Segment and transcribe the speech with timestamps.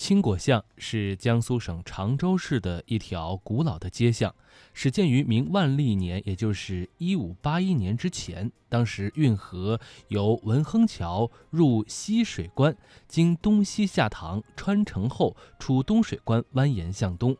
[0.00, 4.34] 青果巷是江苏省常州市的一条古老的街巷，
[4.72, 8.50] 始建于明万历年，也就是一五八一年之前。
[8.70, 9.78] 当时运河
[10.08, 12.74] 由文亨桥入西水关，
[13.06, 17.36] 经东西下塘穿城后出东水关，蜿蜒向东。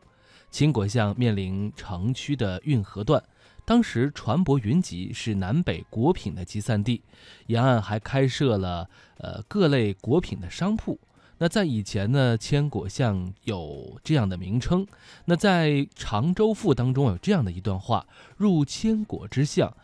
[0.51, 3.23] 青果巷面临城区的运河段，
[3.65, 7.01] 当时船舶云集，是南北果品的集散地，
[7.47, 8.87] 沿岸还开设了
[9.17, 10.99] 呃各类果品的商铺。
[11.41, 14.85] 那在以前呢，千果巷有这样的名称。
[15.25, 18.05] 那在《常州赋》当中有这样的一段话
[18.37, 19.75] ：“入千果之巷，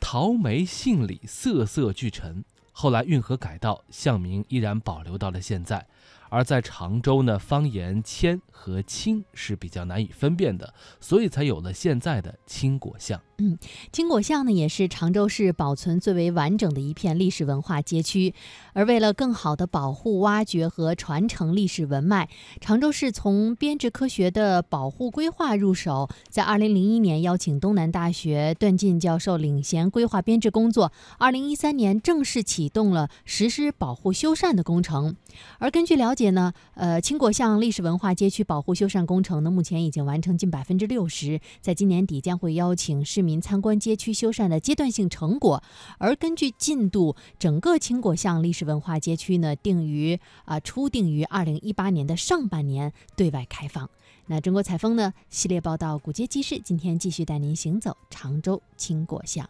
[0.00, 5.86] 桃梅杏李瑟瑟俱陈。”后来运河改道，巷名依然保留到了现在。
[6.30, 13.20] 而在常州呢，方言“千”和“青”是比较难以分辨的，所以才有了现在的青果巷。
[13.38, 13.58] 嗯，
[13.90, 18.34] 青果巷呢，也是常州市保存最为完整的一片历史文化街区。
[18.74, 22.28] 而为了更好的保护、挖掘和传承历史文脉，
[22.60, 35.16] 常州市从编制科学的保护规划入手，在二零零一年邀请东南大学段进教授领衔规划编制工作，二零一三年正式启动了实施保护修缮的工程。
[35.58, 45.62] 而根据了解呢，呃，青果巷历史文化街区保护修缮工程呢，目前已经完成近百分之六十，在今年底将会邀请市民参观街区修缮的阶段性成果。
[45.98, 53.88] 而根据进度，整个青果巷历史文化街区呢，定于啊初定于二零一八年的上半年对外开放。
[54.26, 59.48] 那中国采风呢系列报道《古街记事》，今天继续带您行走常州青果巷。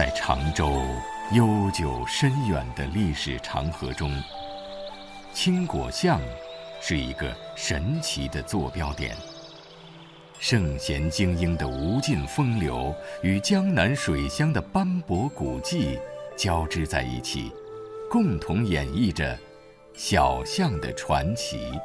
[0.00, 0.82] 在常州
[1.32, 4.10] 悠久深远的历史长河中，
[5.34, 6.18] 青果巷
[6.80, 9.14] 是一个神奇的坐标点。
[10.38, 16.00] 圣贤精英的无尽风流与江南水乡的斑驳古迹
[16.34, 17.52] 交织在一起，
[18.08, 19.38] 共同演绎着
[19.92, 21.78] 小巷的传奇。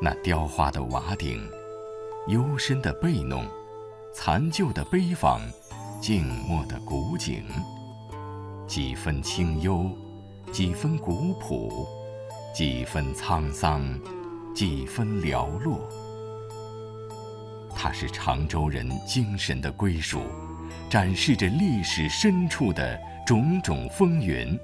[0.00, 1.46] 那雕花的瓦顶，
[2.26, 3.46] 幽深的背弄，
[4.14, 5.42] 残旧的碑坊。
[6.06, 7.42] 静默的古井，
[8.68, 9.90] 几分清幽，
[10.52, 11.84] 几分古朴，
[12.54, 13.82] 几分沧桑，
[14.54, 15.80] 几分寥落。
[17.74, 20.20] 它是常州人精神的归属，
[20.88, 22.96] 展示着历史深处的
[23.26, 24.56] 种种风云，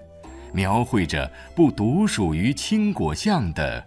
[0.52, 3.84] 描绘着不独属于青果巷的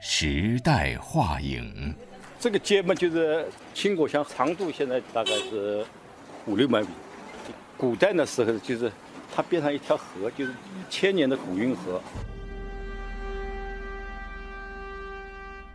[0.00, 1.94] 时代画影。
[2.38, 5.82] 这个街嘛，就是青果巷长度，现在大概是。
[6.46, 6.88] 五六百米，
[7.76, 8.90] 古代的时候就是
[9.34, 10.52] 它边上一条河，就是
[10.88, 12.00] 千年的古运河。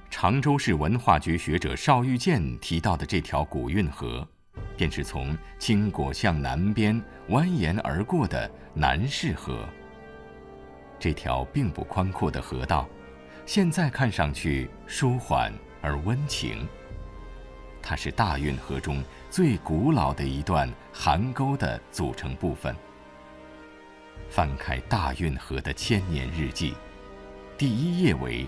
[0.10, 4.28] 常州市文化局学者邵玉健提到的这条古运河，
[4.76, 7.00] 便是从青果巷南边
[7.30, 9.68] 蜿蜒而过的南市河。
[10.98, 12.88] 这条并不宽阔的河道，
[13.46, 16.68] 现在看上去舒缓而温情。
[17.88, 22.76] 它是大运河中最古老的一段邗沟的组成部分。
[24.28, 26.74] 翻开大运河的千年日记，
[27.60, 28.48] 第一页为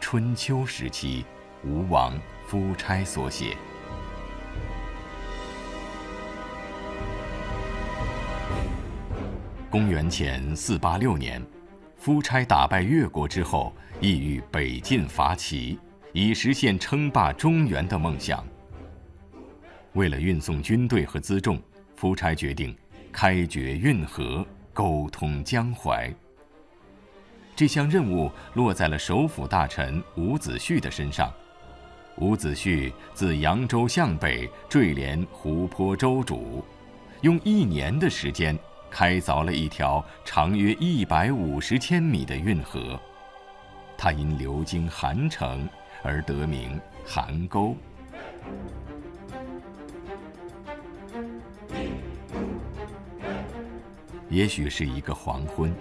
[0.00, 1.24] 春秋时期
[1.62, 3.56] 吴王夫差所写。
[9.70, 11.40] 公元前四八六年，
[11.96, 15.78] 夫差打败越国之后，意欲北进伐齐，
[16.12, 18.44] 以实现称霸中原的梦想。
[19.94, 21.60] 为了运送军队和辎重，
[21.96, 22.74] 夫差决定
[23.12, 26.12] 开掘运河，沟通江淮。
[27.54, 31.32] 这项任务落在了首辅大臣伍子胥的身上。
[32.16, 36.64] 伍子胥自扬州向北坠连湖泊州主，
[37.20, 38.58] 用一年的时间
[38.90, 42.98] 开凿了一条长约一百五十千米的运河。
[43.96, 45.68] 它因流经韩城
[46.02, 47.76] 而得名邗沟。
[54.32, 55.74] 也许是一个黄昏，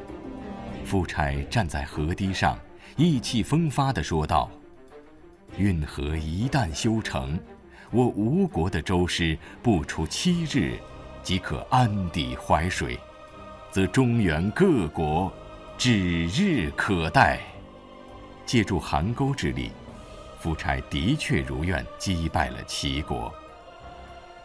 [0.83, 2.59] 夫差站在河堤上，
[2.97, 4.51] 意气风发地说道
[5.57, 7.39] ：“运河一旦修成，
[7.91, 10.77] 我吴国的舟师不出七日，
[11.23, 12.99] 即可安抵淮水，
[13.71, 15.31] 则中原各国
[15.77, 17.39] 指日可待。”
[18.45, 19.71] 借助邗沟之力，
[20.41, 23.33] 夫差的确如愿击败了齐国。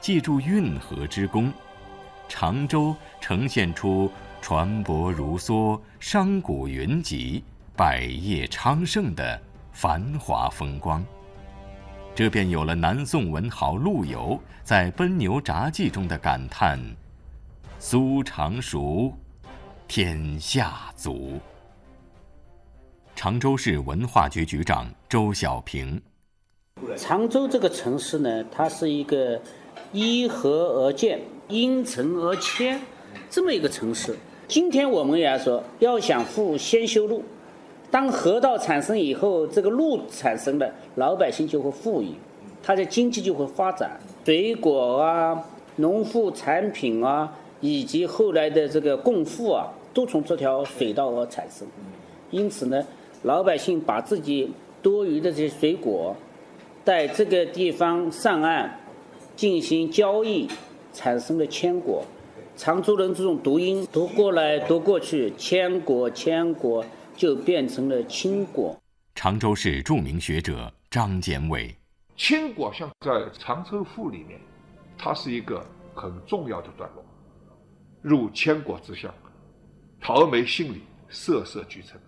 [0.00, 1.52] 借助运河之功。
[2.28, 7.42] 常州呈现出船舶如梭、商贾云集、
[7.76, 9.40] 百业昌盛的
[9.72, 11.04] 繁华风光。
[12.14, 16.80] 这便有了南宋文豪陆游在《奔牛杂记》中的感叹
[17.78, 19.12] ：“苏常熟，
[19.86, 21.38] 天下足。”
[23.14, 26.00] 常州市文化局局长周小平：
[26.96, 29.40] 常州这个城市呢，它是一个
[29.92, 32.80] 依河而建、因城而迁
[33.30, 34.14] 这么一个城市。
[34.48, 37.22] 今天我们也要说，要想富，先修路。
[37.90, 42.08] 当河道产生以后，这个路产生了，老百姓就会富裕，
[42.62, 45.40] 它的经济就会发展，水果啊、
[45.76, 51.66] 农副产品啊，以及后来的这个共富啊，都从这条水道而产生。
[52.30, 52.84] 因此呢，
[53.22, 54.52] 老百姓把自己
[54.82, 56.14] 多余的这些水果，
[56.84, 58.78] 在这个地方上岸
[59.36, 60.48] 进行交易，
[60.92, 62.04] 产生的千果。
[62.56, 66.84] 常州人这种读音读过来读过去，千果千果。
[67.16, 68.78] 就变成了青果。
[69.14, 71.74] 常州市著名学者张建伟，
[72.14, 74.38] 青果像在《常州赋》里面，
[74.98, 77.02] 它是一个很重要的段落。
[78.02, 79.10] 入千果之乡，
[79.98, 81.98] 桃梅杏李，瑟瑟俱成。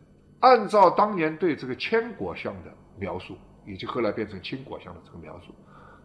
[0.41, 3.35] 按照当年对这个千果巷的描述，
[3.67, 5.55] 以及后来变成青果巷的这个描述，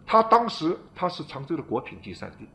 [0.05, 2.47] 它当时它是常州的果品集散地，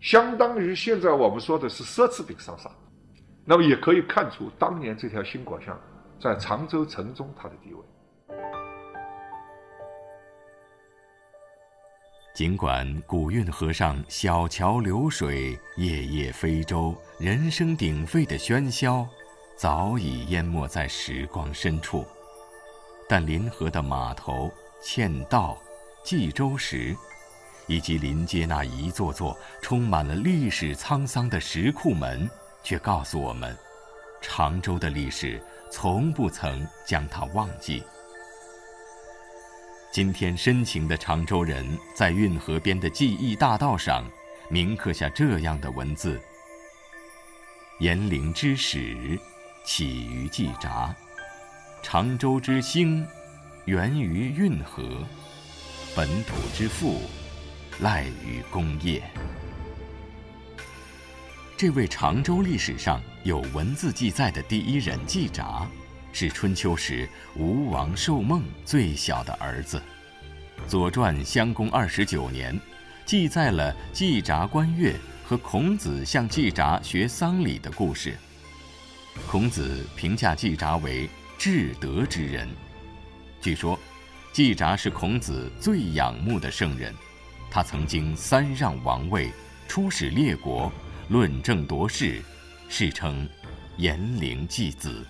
[0.00, 2.70] 相当于现在我们说的是奢侈品商厦。
[3.44, 5.78] 那么也可以看出，当年这条新果巷
[6.20, 7.80] 在常州城中它的地位。
[12.34, 19.08] 尽管古运河上小桥流水、夜夜飞舟、人声鼎沸的喧嚣，
[19.56, 22.04] 早已淹没在时光深处，
[23.08, 24.50] 但临河的码头、
[24.82, 25.56] 欠道、
[26.06, 26.96] 济州石，
[27.66, 32.30] 以及临街那一座座充满了历史沧桑的石库门。
[32.62, 33.56] 却告诉我们，
[34.20, 37.82] 常州的历史从不曾将它忘记。
[39.92, 44.08] 今天，深情的常州人在运河边的记忆大道上，
[44.48, 46.20] 铭刻下这样的文字：
[47.80, 49.18] 延陵之始，
[49.64, 50.94] 起于季札；
[51.82, 53.04] 常州之兴，
[53.64, 55.04] 源于运河；
[55.96, 57.00] 本土之富，
[57.80, 59.02] 赖于工业。
[61.56, 65.66] 这位常州历史上有文字记载的第一人季札，
[66.12, 69.82] 是春秋时吴王寿梦最小的儿子。
[70.68, 72.60] 《左传》襄公二十九年，
[73.06, 74.94] 记载了季札观乐
[75.24, 78.14] 和孔子向季札学丧礼的故事。
[79.30, 81.08] 孔子评价季札为
[81.38, 82.46] 至德之人。
[83.40, 83.80] 据说，
[84.36, 86.92] 季札是孔子最仰慕的圣人，
[87.50, 89.30] 他曾经三让王位，
[89.66, 90.70] 出使列国。
[91.08, 92.20] 论政夺势，
[92.68, 93.26] 世称
[93.80, 95.02] “颜陵季子”。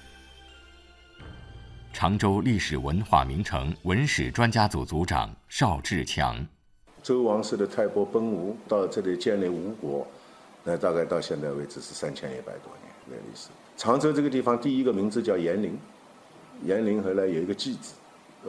[1.92, 6.46] 常州历史文化名城文史专家组组长邵志强：
[7.02, 10.06] 周王室的泰伯奔吴到这里建立吴国，
[10.62, 13.48] 那大概到现在为止是三千一百多年的历史。
[13.76, 15.76] 常州这个地方第一个名字叫延陵，
[16.62, 17.94] 延陵后来有一个季子，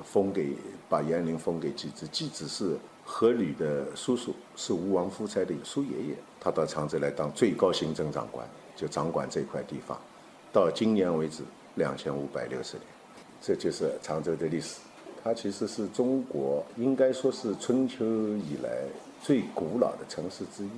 [0.03, 0.55] 封给
[0.89, 6.15] 把延陵封给季子，季子是阖闾的叔叔，是吴王夫差的叔爷爷。
[6.39, 9.99] 他到常州来当最高行政长官，就掌管这块地方，
[10.53, 11.43] 到今年为止
[11.75, 12.85] 两千五百六十年，
[13.41, 14.79] 这就是常州的历史。
[15.23, 18.69] 它其实是中国应该说是春秋以来
[19.21, 20.69] 最古老的城市之一。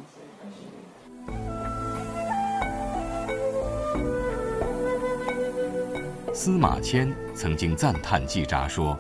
[6.42, 8.98] 司马迁曾经赞叹季札说：“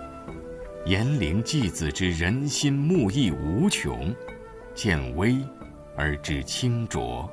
[0.86, 4.13] 延陵季子之人心慕义无穷，
[4.75, 5.38] 见微。”
[5.96, 7.31] 而知清浊。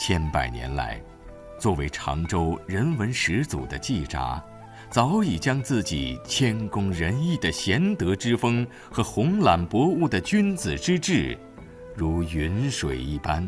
[0.00, 0.98] 千百年来，
[1.58, 4.42] 作为常州人文始祖的季札，
[4.88, 11.36] 早已将自己谦恭仁义的贤德之风和宏览博物的君子之志，
[11.94, 13.46] 如云水一般，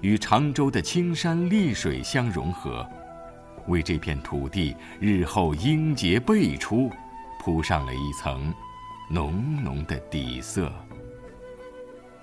[0.00, 2.88] 与常州的青山绿水相融合，
[3.68, 6.90] 为这片土地日后英杰辈出，
[7.40, 8.52] 铺上了一层
[9.10, 10.72] 浓浓的底色。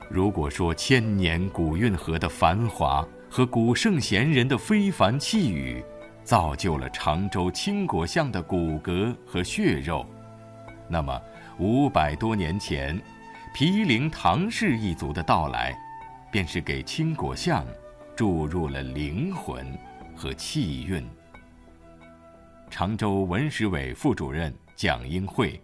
[0.10, 5.84] 如果说千年古运河的繁华和古圣贤人的非凡气宇，
[6.24, 10.06] 造就了常州青果巷的骨骼和血肉，
[10.88, 11.20] 那么
[11.58, 13.02] 五百多年前，
[13.54, 15.76] 毗陵唐氏一族的到来，
[16.32, 17.66] 便是给青果巷
[18.16, 19.66] 注入了灵魂
[20.16, 21.04] 和气韵。
[22.75, 25.62] 常州文史委副主任蒋英慧。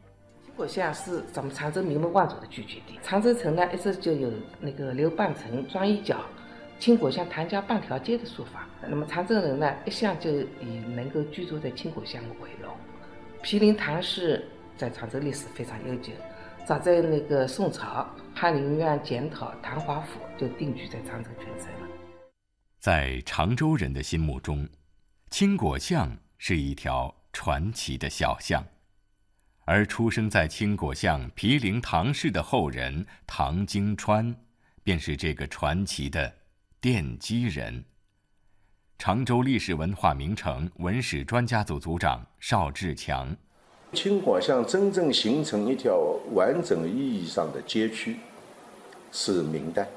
[0.55, 2.99] 果巷是咱们常州名门望族的聚居地。
[3.01, 6.23] 常州城呢，一直就有那个刘半城、庄一角、
[6.77, 8.69] 青果巷、唐家半条街的说法。
[8.87, 12.71] 那么常州人呢，一向就以能够居住在青果巷为荣。
[13.41, 14.47] 毗邻唐氏
[14.77, 16.13] 在常州历史非常悠久，
[16.63, 21.87] 早在那个宋朝，翰林院检讨唐华府就定居在常州全城了。
[22.79, 24.69] 在常州人的心目中，
[25.31, 28.65] 青果巷是一条传奇的小巷，
[29.65, 34.33] 而出生在青果巷毗陵唐氏的后人唐经川，
[34.81, 36.33] 便是这个传奇的
[36.81, 37.83] 奠基人。
[38.97, 43.35] 常州历史文化名城文史专家组组长邵志强，
[43.93, 45.97] 青果巷真正形成一条
[46.31, 48.17] 完整意义上的街区，
[49.11, 49.87] 是明代。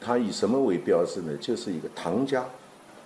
[0.00, 1.36] 它以什么为标志呢？
[1.36, 2.44] 就是一个唐家，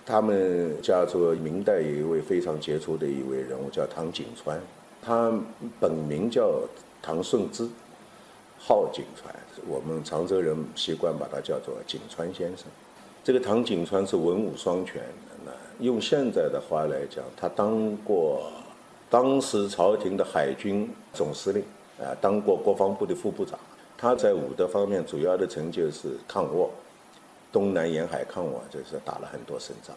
[0.05, 4.61] 他们家族明代有一位非常杰出的一位人物叫唐景川，
[5.01, 5.33] 他
[5.79, 6.61] 本名叫
[7.01, 7.67] 唐顺之，
[8.59, 9.33] 号景川，
[9.67, 12.67] 我们常州人习惯把他叫做景川先生。
[13.23, 15.01] 这个唐景川是文武双全。
[15.79, 18.49] 用现在的话来讲，他当过
[19.09, 21.61] 当时朝廷的海军总司令，
[21.99, 23.59] 啊，当过国防部的副部长。
[23.97, 26.69] 他在武德方面主要的成就是抗倭，
[27.55, 29.95] 东南沿海抗倭，就是打了很多胜仗。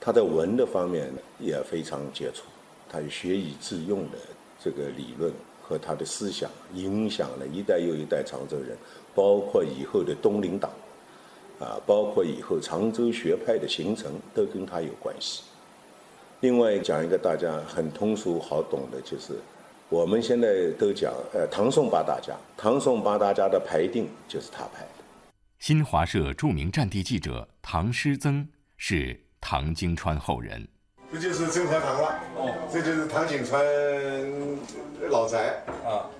[0.00, 2.44] 他在文的方面也非常杰出，
[2.88, 4.16] 他学以致用的
[4.58, 5.30] 这个理论
[5.62, 8.74] 和他的思想，影响了一代又一代常州人，
[9.14, 10.70] 包括以后的东林党。
[11.58, 15.42] 啊，包括以后常州学派的形成都跟他有关系。
[16.40, 19.34] 另外讲一个大家很通俗好懂的，就是
[19.88, 24.86] 我们现在都讲，呃，唐宋八大家，唐宋八大家的排定就是他排。
[25.58, 30.66] 新华社著名战地记者唐师曾是唐经川后人。
[31.12, 33.64] 这就是真和堂了，哦，这就是唐景川
[35.08, 36.10] 老宅啊，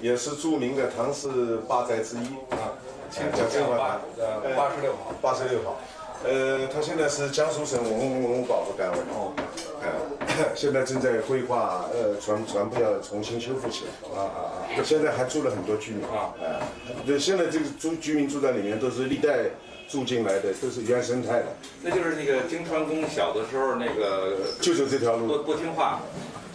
[0.00, 2.72] 也是著名的唐氏八宅之一啊。
[3.12, 5.76] 叫真和堂，呃，八十六号，八十六号，
[6.24, 9.34] 呃，他现在是江苏省文物文物保护单位，哦，
[9.82, 10.11] 呃，
[10.54, 14.82] 现在正在规划，呃，全全部要重新修复起来，啊啊啊！
[14.84, 16.60] 现在还住了很多居民，啊，哎，
[17.06, 19.50] 对，现在这个住居民住在里面都是历代
[19.88, 21.46] 住进来的，都是原生态的。
[21.82, 26.00] 那就是那个金川公小的时候那个，就走这条路，不不听话。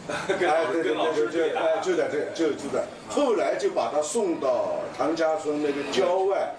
[0.08, 0.36] 哎，
[0.72, 2.86] 对对对对，哎，就在这，就住在。
[3.10, 6.56] 后来就把他送到唐家村那个郊外，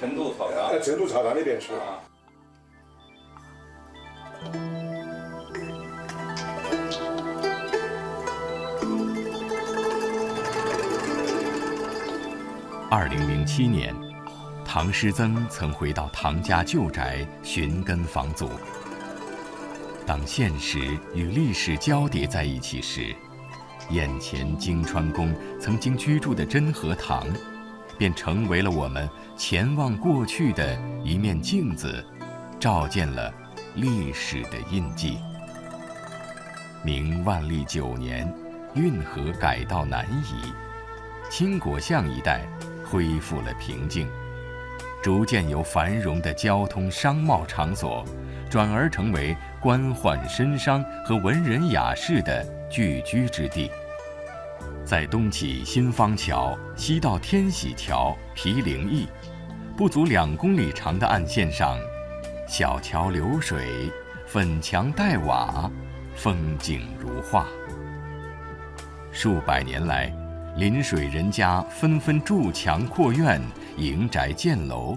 [0.00, 2.00] 成都草堂，哎，成都草堂那边去了。
[12.88, 13.92] 二零零七年，
[14.64, 18.48] 唐师曾曾回到唐家旧宅寻根访祖。
[20.06, 23.12] 当现实与历史交叠在一起时，
[23.90, 27.26] 眼前京川宫曾经居住的真和堂，
[27.98, 32.04] 便成为了我们前望过去的一面镜子，
[32.60, 33.34] 照见了
[33.74, 35.18] 历史的印记。
[36.84, 38.32] 明万历九年，
[38.74, 40.52] 运河改道南移，
[41.28, 42.46] 青果巷一带
[42.90, 44.08] 恢复了平静，
[45.02, 48.04] 逐渐由繁荣的交通商贸场所。
[48.48, 53.68] 转而成为官宦绅商和文人雅士的聚居之地。
[54.84, 59.08] 在东起新芳桥，西到天喜桥、毗陵驿，
[59.76, 61.76] 不足两公里长的岸线上，
[62.46, 63.90] 小桥流水，
[64.26, 65.68] 粉墙黛瓦，
[66.14, 67.48] 风景如画。
[69.10, 70.12] 数百年来，
[70.56, 73.38] 临水人家纷纷筑墙扩院、
[73.76, 74.96] 营宅建楼，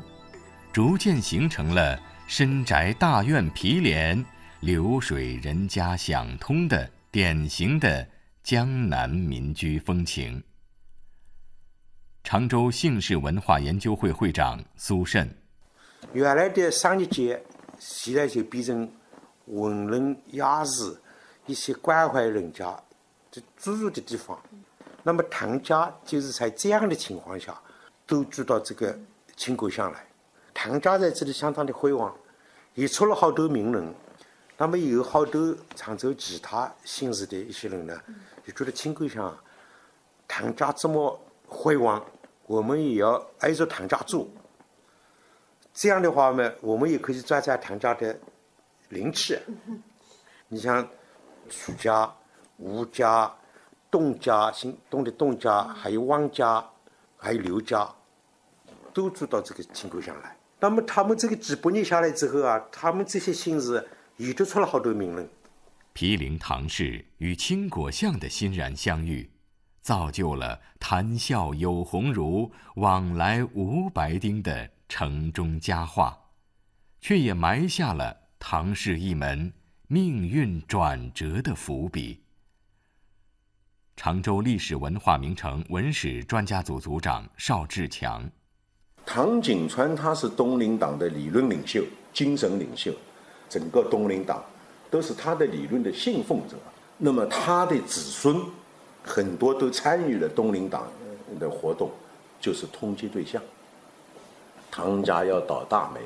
[0.72, 2.00] 逐渐形成了。
[2.28, 4.24] 深宅大院毗连，
[4.62, 8.08] 流水人家想通的典型的
[8.44, 10.42] 江南民居风情。
[12.24, 15.36] 常州姓氏文化研究会会长苏慎，
[16.14, 17.44] 原来的商业街，
[17.80, 18.90] 现在就变成
[19.48, 21.02] 文人雅士
[21.48, 22.66] 一些关怀人家
[23.32, 24.40] 的居住的地方。
[25.04, 27.60] 那么唐家就是在这样的情况下，
[28.06, 28.98] 都住到这个
[29.36, 30.06] 青果巷来。
[30.54, 32.14] 唐家在这里相当的辉煌，
[32.76, 33.94] 也出了好多名人。
[34.58, 37.98] 那么有好多常州其他姓氏的一些人呢，
[38.46, 39.34] 就觉得青果巷
[40.28, 42.06] 唐家这么辉煌，
[42.46, 44.30] 我们也要挨着唐家住。
[45.74, 48.20] 这样的话呢，我们也可以沾沾唐家的
[48.90, 49.40] 灵气。
[50.50, 50.86] 你像
[51.50, 52.14] 楚家、
[52.58, 53.34] 吴家、
[53.92, 56.64] 董家、姓董的董家，还有汪家，
[57.18, 57.90] 还有刘家，
[58.94, 60.38] 都住到这个青果巷来。
[60.60, 65.28] 那么他们这个几百年下来之后啊，他们这些姓氏也都出了好多名人。
[65.94, 69.30] 毗陵唐氏与青果巷的欣然相遇，
[69.82, 76.18] 造就了谈笑有鸿儒，往来无白丁的城中佳话，
[77.02, 79.52] 却也埋下了唐氏一门
[79.88, 82.22] 命运转折的伏笔。
[84.02, 88.24] 常州历史文化名城文史专家组组长邵志强。
[89.06, 92.94] 唐景川他是东林党的理论领袖、精神领袖，
[93.50, 94.42] 整个东林党
[94.90, 96.56] 都是他的理论的信奉者。
[96.98, 98.42] 那么他的子孙
[99.04, 100.88] 很多都参与了东林党
[101.38, 101.92] 的活动，
[102.40, 103.42] 就是通缉对象。
[104.72, 106.00] 唐家要倒大霉，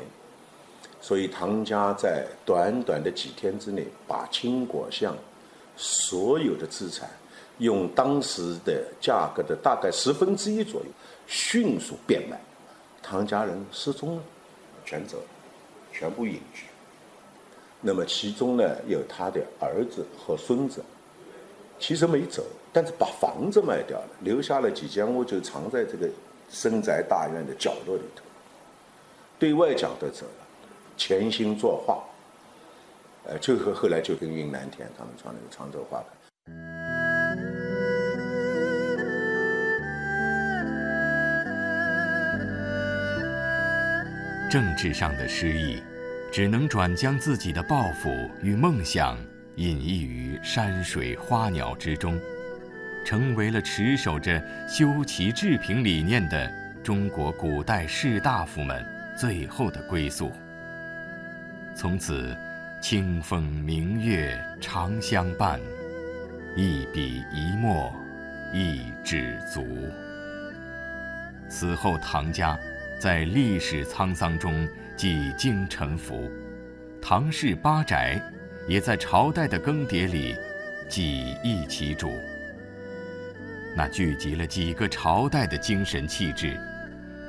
[1.00, 5.16] 所以唐家在短短的几天之内，把青果巷
[5.78, 7.08] 所有的资产，
[7.60, 10.88] 用当时的价格的大概十分之一左右，
[11.28, 12.40] 迅速变卖。
[13.02, 14.24] 唐家人失踪了，
[14.86, 15.18] 全走，
[15.92, 16.66] 全部隐居。
[17.82, 20.82] 那么其中呢，有他的儿子和孙子，
[21.80, 26.10] 其实没走，但是把房子卖掉了，留下了几间屋，就藏在这个
[26.50, 28.24] 深宅大院的角落里头。
[29.38, 30.48] 对外讲都走了，
[30.96, 32.02] 潜心作画，
[33.26, 36.06] 呃，就和后来就跟云南田他们创那个常州画派。
[44.54, 45.82] 政治上的失意，
[46.32, 49.18] 只能转将自己的抱负与梦想
[49.56, 52.20] 隐逸于山水花鸟之中，
[53.04, 58.86] 成为了持守着修齐治平理念的中国古代士大夫们
[59.18, 60.32] 最后的归宿。
[61.74, 62.38] 从此，
[62.80, 65.60] 清风明月常相伴，
[66.56, 67.92] 一笔一墨
[68.54, 69.66] 一纸足。
[71.50, 72.56] 此后，唐家。
[73.04, 76.32] 在历史沧桑中几经沉浮，
[77.02, 78.18] 唐氏八宅
[78.66, 80.34] 也在朝代的更迭里
[80.88, 82.14] 几易其主。
[83.76, 86.58] 那聚集了几个朝代的精神气质，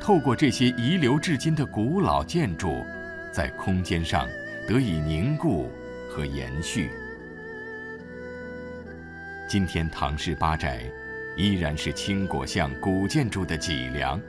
[0.01, 2.87] 透过这些遗留至今的古老建筑，
[3.33, 4.29] 在空间上
[4.69, 5.69] 得以凝固
[6.09, 6.89] 和延续。
[9.49, 10.83] 今天，唐氏八宅
[11.37, 14.21] 依然是青果巷古建筑的脊梁。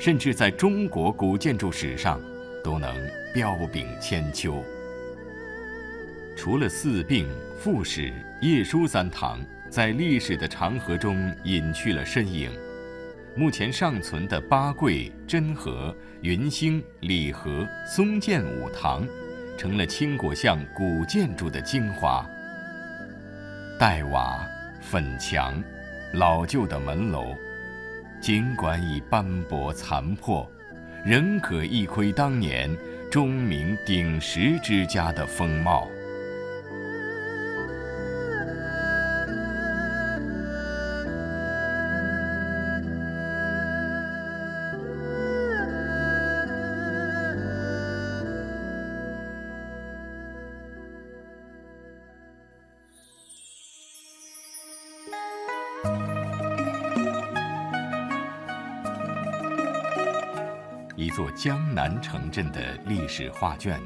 [0.00, 2.18] 甚至在中国古建筑史上，
[2.64, 2.96] 都能
[3.34, 4.64] 彪炳千秋。
[6.34, 8.10] 除了四病、傅氏、
[8.40, 12.50] 叶书三堂在历史的长河中隐去了身影，
[13.36, 19.06] 目前尚存的八桂、真和、云兴、礼和、松建五堂，
[19.58, 22.26] 成了青果巷古建筑的精华。
[23.78, 24.48] 黛瓦、
[24.80, 25.62] 粉墙、
[26.14, 27.36] 老旧的门楼。
[28.20, 30.46] 尽管已斑驳残破，
[31.04, 32.70] 仍可一窥当年
[33.10, 35.88] 钟鸣鼎食之家的风貌。
[61.10, 63.80] 一座江南城镇的历史画卷，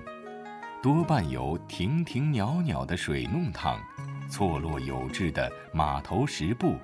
[0.82, 3.80] 多半由亭亭袅袅的水弄堂、
[4.28, 6.76] 错落有致的码头石步、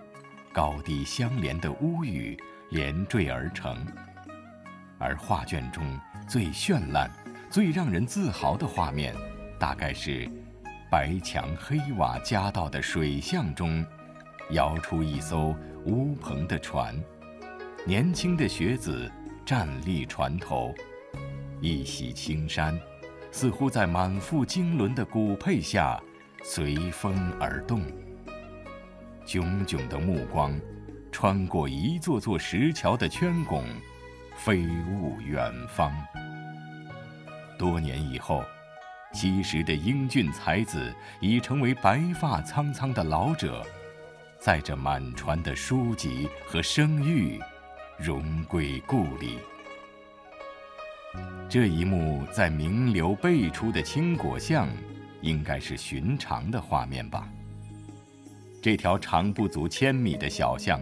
[0.51, 2.39] 高低相连的屋宇
[2.71, 3.87] 连缀而成。
[4.99, 5.85] 而画卷中
[6.27, 7.11] 最绚烂、
[7.51, 9.15] 最让人自豪的画面，
[9.59, 10.27] 大概是
[10.91, 13.85] 白墙黑瓦夹道的水巷中，
[14.53, 16.99] 摇出一艘乌篷的船，
[17.85, 19.13] 年轻的学子。
[19.51, 20.73] 站立船头，
[21.61, 22.81] 一袭青衫，
[23.33, 26.01] 似乎在满腹经纶的古佩下
[26.45, 27.83] 随风而动。
[29.27, 30.57] 炯炯的目光，
[31.11, 33.65] 穿过一座座石桥的圈拱，
[34.37, 35.93] 飞悟远方。
[37.59, 38.45] 多年以后，
[39.13, 43.67] 昔时的英俊才子已成为白发苍苍的老者，
[44.39, 47.41] 载着满船的书籍和声誉。
[48.03, 49.37] 荣归故里。
[51.51, 54.67] 这一幕在名流辈出的青果巷，
[55.21, 57.29] 应该是寻常的画面吧。
[58.63, 60.81] 这条长不足千米的小巷，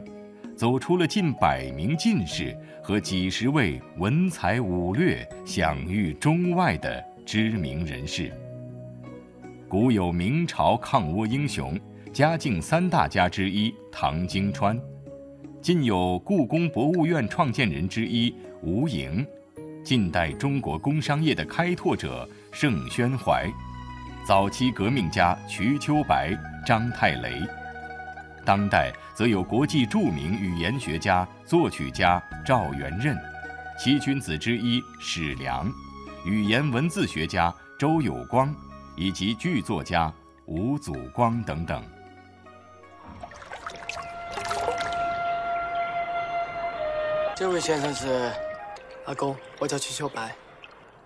[0.57, 8.33] 走出了近百名进士和几十位文才武略、享誉中外的知名人士。
[9.69, 11.77] 古有明朝抗倭英雄、
[12.13, 14.81] 嘉靖三大家之一唐经川。
[15.61, 19.27] 近有故宫博物院创建人之一吴莹，
[19.85, 23.51] 近代中国工商业的开拓者盛宣怀，
[24.27, 27.43] 早期革命家瞿秋白、张太雷，
[28.45, 33.17] 当代则有国际著名语言学家、作曲家赵元任，
[33.79, 35.71] 七君子之一史良，
[36.25, 38.55] 语言文字学家周有光，
[38.97, 40.13] 以及剧作家
[40.47, 41.83] 吴祖光等等。
[47.39, 48.33] 这位先生是
[49.07, 50.35] 阿公，我叫瞿秋白。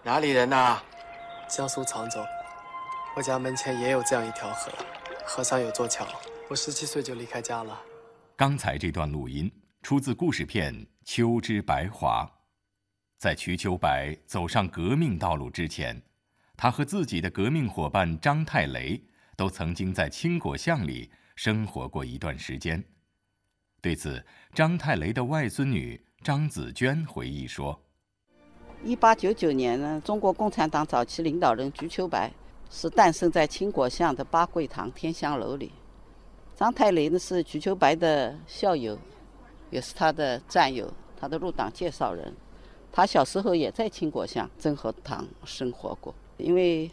[0.02, 0.80] 哪里人呐？
[1.46, 2.24] 江苏常州。
[3.14, 4.72] 我家门前也有这样一条河，
[5.26, 6.06] 河上有座桥。
[6.48, 7.78] 我十七岁就离开家了。
[8.34, 12.24] 刚才这段录音出自故事片《秋之白华》。
[13.18, 16.02] 在瞿秋白走上革命道路之前，
[16.56, 18.98] 他和自己的革命伙伴张太雷
[19.36, 22.82] 都曾经在青果巷里生活过一段时间。
[23.82, 27.76] 对此，张太雷的外孙女张子娟回忆说
[28.84, 32.32] ：“一八九九年呢，中国共产党早期领导人瞿秋白
[32.70, 35.72] 是诞生在青果巷的八桂堂天香楼里。
[36.54, 38.96] 张太雷呢是瞿秋白的校友，
[39.70, 42.32] 也是他的战友，他的入党介绍人。”
[42.92, 46.88] 他小时候也在青果巷真和堂生活过，因为，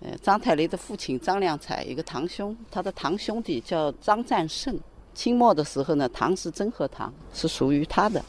[0.00, 4.78] 呃，张太雷的父亲张亮才一个堂兄，他的堂兄弟叫张占胜。
[5.12, 8.22] 清末的时候呢，堂是真和堂是属于他的。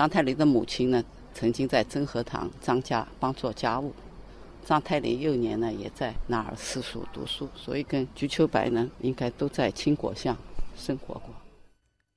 [0.00, 3.94] 张太雷的母亲呢，曾经在真和堂张家帮做家务。
[4.64, 10.34] 张太雷幼年呢，也在那儿私塾读书，所以跟瞿秋白呢，应该都在青果巷
[10.74, 11.34] 生活过。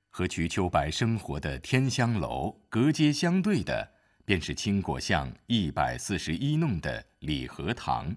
[0.09, 3.91] 和瞿秋白生活的天香楼隔街相对的。
[4.23, 8.15] 便是青果巷一百四十一弄的礼和堂，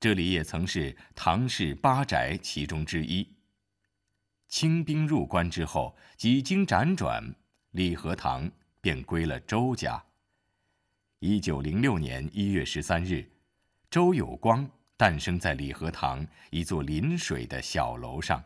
[0.00, 3.28] 这里也曾是唐氏八宅其中之一。
[4.48, 7.34] 清兵入关之后，几经辗转，
[7.76, 10.02] 李和堂便归了周家。
[11.18, 13.30] 一九零六年一月十三日，
[13.90, 18.42] 周有光诞生在李和堂一座临水的小楼上，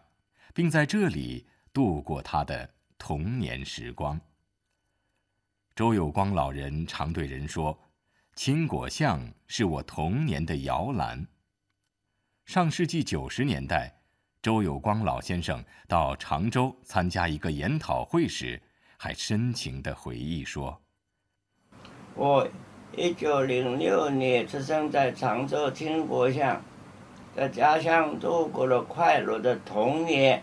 [0.53, 4.21] 并在这里度过他的童年时光。
[5.77, 7.79] 周有光老人常对人说
[8.35, 11.25] ：“青果巷是我童年的摇篮。”
[12.47, 14.01] 上世纪九十年代，
[14.43, 18.61] 周有光老先生到常州参加一个研讨会时，
[19.03, 20.79] 还深情地回忆说
[22.15, 22.47] ：“我
[22.95, 26.61] 一九零六年出生在常州清国巷，
[27.35, 30.43] 在家乡度过了快乐的童年，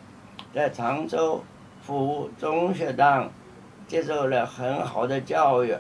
[0.56, 1.44] 在常州
[1.84, 3.30] 府中学当。”
[3.88, 5.78] 接受了很好的教育，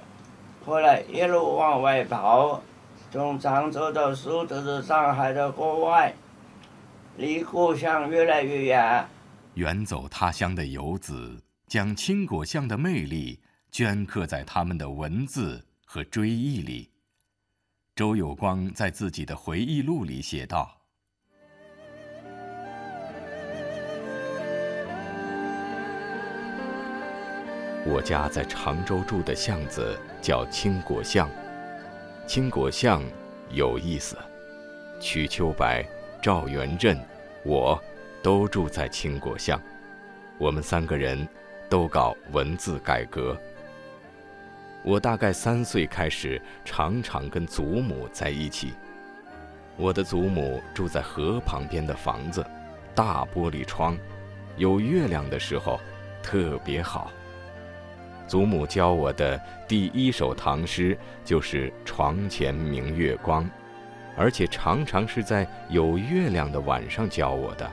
[0.63, 2.61] 后来一路往外跑，
[3.11, 6.13] 从常州到苏州、到上海到国外，
[7.17, 9.03] 离故乡越来越远。
[9.55, 13.41] 远走他乡的游子，将青果巷的魅力
[13.73, 16.89] 镌刻在他们的文字和追忆里。
[17.93, 20.73] 周有光在自己的回忆录里写道。
[27.85, 31.29] 我家在常州住的巷子叫青果巷，
[32.25, 33.03] 青果巷
[33.51, 34.17] 有意思。
[35.01, 35.85] 瞿秋白、
[36.21, 36.97] 赵元任，
[37.43, 37.81] 我
[38.23, 39.61] 都住在青果巷。
[40.37, 41.27] 我们三个人
[41.69, 43.37] 都搞文字改革。
[44.83, 48.73] 我大概三岁开始，常常跟祖母在一起。
[49.75, 52.45] 我的祖母住在河旁边的房子，
[52.95, 53.97] 大玻璃窗，
[54.55, 55.79] 有月亮的时候
[56.23, 57.11] 特别好。
[58.27, 63.49] 祖母教我的第一首唐诗就是“床前明月光”，
[64.17, 67.69] 而且常常是在有月亮的晚上教我的。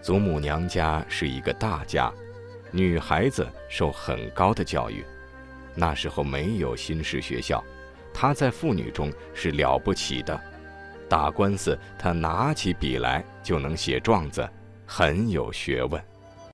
[0.00, 2.12] 祖母娘家是一个大家，
[2.70, 5.04] 女孩子受很高的教育。
[5.74, 7.64] 那时候没有新式学校，
[8.12, 10.38] 她在妇女中是了不起的。
[11.08, 14.48] 打官司，她拿起笔来就能写状子，
[14.86, 16.02] 很有学问。